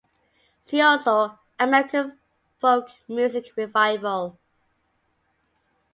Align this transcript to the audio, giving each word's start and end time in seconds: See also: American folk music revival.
See 0.63 0.81
also: 0.81 1.37
American 1.59 2.17
folk 2.59 2.87
music 3.07 3.51
revival. 3.55 4.39